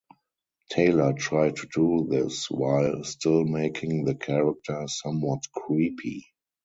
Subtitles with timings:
[0.71, 6.25] Taylor tried to do this while still making the character "somewhat creepy".